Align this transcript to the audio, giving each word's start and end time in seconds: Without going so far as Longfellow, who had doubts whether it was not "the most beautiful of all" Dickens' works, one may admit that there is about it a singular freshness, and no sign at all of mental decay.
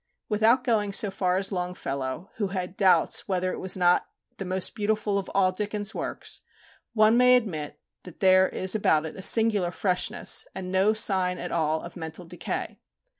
Without 0.29 0.63
going 0.63 0.93
so 0.93 1.11
far 1.11 1.37
as 1.37 1.51
Longfellow, 1.51 2.31
who 2.37 2.47
had 2.47 2.75
doubts 2.75 3.27
whether 3.27 3.53
it 3.53 3.59
was 3.59 3.77
not 3.77 4.07
"the 4.37 4.45
most 4.45 4.73
beautiful 4.73 5.19
of 5.19 5.29
all" 5.35 5.51
Dickens' 5.51 5.93
works, 5.93 6.41
one 6.93 7.17
may 7.17 7.35
admit 7.35 7.79
that 8.01 8.19
there 8.19 8.49
is 8.49 8.73
about 8.73 9.05
it 9.05 9.15
a 9.15 9.21
singular 9.21 9.69
freshness, 9.69 10.47
and 10.55 10.71
no 10.71 10.93
sign 10.93 11.37
at 11.37 11.51
all 11.51 11.81
of 11.81 11.95
mental 11.95 12.25
decay. 12.25 12.79